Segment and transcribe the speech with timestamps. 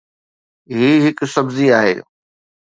[0.77, 1.95] هي هڪ سبزي آهي